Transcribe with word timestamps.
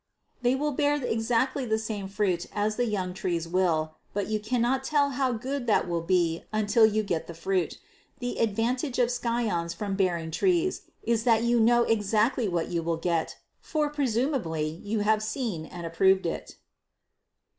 They 0.41 0.55
will 0.55 0.71
bear 0.71 0.95
exactly 0.95 1.63
the 1.63 1.77
same 1.77 2.07
fruit 2.07 2.47
as 2.53 2.75
the 2.75 2.87
young 2.87 3.13
trees 3.13 3.47
will, 3.47 3.97
but 4.15 4.29
you 4.29 4.39
cannot 4.39 4.83
tell 4.83 5.11
how 5.11 5.31
good 5.33 5.67
that 5.67 5.87
will 5.87 6.01
be 6.01 6.43
until 6.51 6.87
you 6.87 7.03
get 7.03 7.27
the 7.27 7.35
fruit. 7.35 7.77
The 8.17 8.39
advantage 8.39 8.97
of 8.97 9.11
scions 9.11 9.75
from 9.75 9.95
bearing 9.95 10.31
trees 10.31 10.87
is 11.03 11.23
that 11.25 11.43
you 11.43 11.59
know 11.59 11.83
exactly 11.83 12.47
what 12.47 12.69
you 12.69 12.81
will 12.81 12.97
get, 12.97 13.37
for, 13.59 13.91
presumably, 13.91 14.65
you 14.67 15.01
have 15.01 15.21
seen 15.21 15.67
and 15.67 15.85
approved 15.85 16.25
it. 16.25 16.55